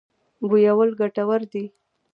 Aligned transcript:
بویول 0.49 0.89
ګټور 0.99 1.41
دی. 1.51 1.65